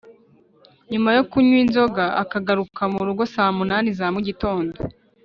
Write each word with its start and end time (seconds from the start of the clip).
nyuma 0.91 1.09
yo 1.17 1.23
kunywa 1.29 1.57
inzoga 1.63 2.05
akagaruka 2.23 2.81
mu 2.93 2.99
rugo 3.07 3.23
saa 3.33 3.55
munani 3.57 3.89
za 3.99 4.07
mugitondo 4.13 4.75